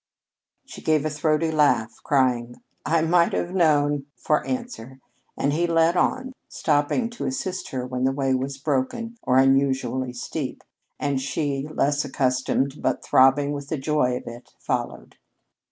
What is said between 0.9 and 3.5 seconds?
a throaty laugh, crying, "I might